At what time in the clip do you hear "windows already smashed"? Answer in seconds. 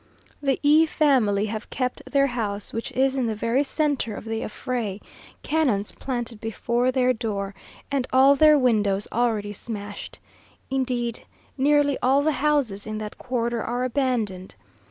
8.57-10.17